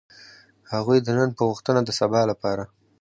هغوی 0.73 0.97
د 1.01 1.07
نن 1.17 1.29
په 1.37 1.41
غوښتنه 1.49 1.81
د 1.83 1.89
سبا 1.99 2.21
لپاره. 2.31 2.63